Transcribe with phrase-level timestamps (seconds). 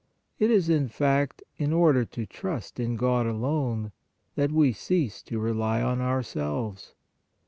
[0.39, 3.91] It is, in fact, in order to trust in God only,
[4.33, 6.95] that we cease to rely on ourselves.